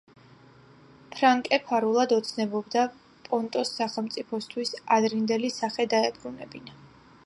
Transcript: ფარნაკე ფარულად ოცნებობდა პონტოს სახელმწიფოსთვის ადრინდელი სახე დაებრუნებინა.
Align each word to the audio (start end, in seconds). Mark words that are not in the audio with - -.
ფარნაკე 1.15 1.59
ფარულად 1.67 2.15
ოცნებობდა 2.17 2.87
პონტოს 3.29 3.75
სახელმწიფოსთვის 3.81 4.75
ადრინდელი 4.99 5.57
სახე 5.63 5.91
დაებრუნებინა. 5.95 6.81